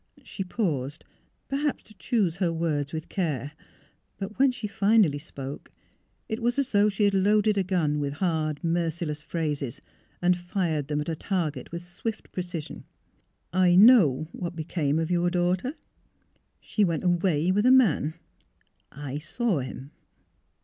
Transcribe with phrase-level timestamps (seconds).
[0.23, 1.05] She paused,
[1.47, 3.51] perhaps to choose her words with care,
[4.17, 5.69] but when she finally spoke
[6.27, 9.79] it was as though she had loaded a gun with hard, merciless phrases
[10.19, 12.83] and fired them at a target with swift precision."
[13.67, 15.75] I know what became of your daughter.
[16.59, 18.15] She went away with a man.
[18.91, 19.91] I saw him."